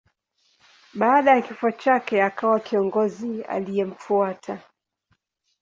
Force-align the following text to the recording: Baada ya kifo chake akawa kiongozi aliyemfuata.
Baada 0.93 1.31
ya 1.35 1.41
kifo 1.41 1.71
chake 1.71 2.23
akawa 2.23 2.59
kiongozi 2.59 3.41
aliyemfuata. 3.43 4.59